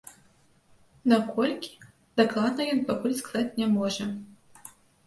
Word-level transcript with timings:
На 1.13 1.17
колькі, 1.35 1.71
дакладна 2.23 2.61
ён 2.75 2.79
пакуль 2.89 3.17
сказаць 3.21 3.49
не 3.63 3.67
можа. 3.79 4.05